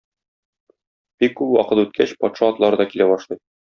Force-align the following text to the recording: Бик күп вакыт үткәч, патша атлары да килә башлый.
Бик 1.25 1.37
күп 1.43 1.53
вакыт 1.59 1.85
үткәч, 1.85 2.17
патша 2.25 2.53
атлары 2.53 2.85
да 2.85 2.93
килә 2.93 3.13
башлый. 3.17 3.47